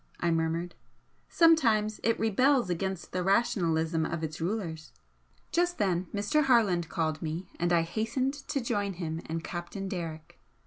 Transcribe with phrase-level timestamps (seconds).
[0.19, 0.73] I murmured
[1.29, 4.91] "Sometimes it rebels against the 'rationalism' of its rulers!"
[5.51, 6.45] Just then Mr.
[6.45, 10.39] Harland called me, and I hastened to join him and Captain Derrick.